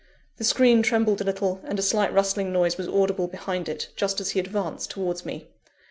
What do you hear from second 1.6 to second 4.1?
and a slight rustling noise was audible behind it,